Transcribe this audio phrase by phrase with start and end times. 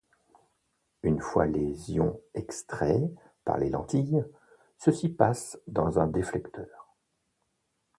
[1.03, 3.11] Une fois les ions extraits
[3.45, 4.25] par les lentilles,
[4.79, 6.95] ceux-ci passent dans un déflecteur.